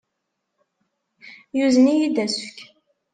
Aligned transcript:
Yuzen-iyi-d 1.57 2.17
asefk. 2.25 2.57